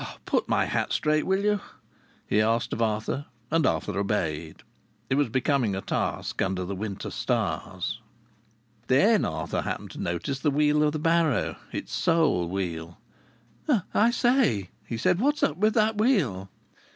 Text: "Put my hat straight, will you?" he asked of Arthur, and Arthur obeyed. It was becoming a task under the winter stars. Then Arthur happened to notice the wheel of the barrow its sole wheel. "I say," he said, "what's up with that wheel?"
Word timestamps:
"Put 0.25 0.49
my 0.49 0.65
hat 0.65 0.91
straight, 0.93 1.27
will 1.27 1.43
you?" 1.43 1.59
he 2.25 2.41
asked 2.41 2.73
of 2.73 2.81
Arthur, 2.81 3.27
and 3.51 3.67
Arthur 3.67 3.99
obeyed. 3.99 4.63
It 5.11 5.15
was 5.15 5.29
becoming 5.29 5.75
a 5.75 5.81
task 5.81 6.41
under 6.41 6.65
the 6.65 6.73
winter 6.75 7.11
stars. 7.11 8.01
Then 8.87 9.25
Arthur 9.25 9.61
happened 9.61 9.91
to 9.91 10.01
notice 10.01 10.39
the 10.39 10.49
wheel 10.49 10.81
of 10.81 10.93
the 10.93 10.97
barrow 10.97 11.55
its 11.71 11.93
sole 11.93 12.49
wheel. 12.49 12.97
"I 13.93 14.09
say," 14.09 14.71
he 14.87 14.97
said, 14.97 15.19
"what's 15.21 15.43
up 15.43 15.57
with 15.57 15.75
that 15.75 15.99
wheel?" 15.99 16.49